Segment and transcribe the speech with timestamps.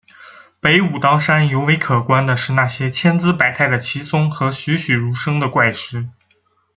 [0.59, 6.09] 北武当山尤为可观的是那些千姿百态的奇松和栩栩如生的怪石。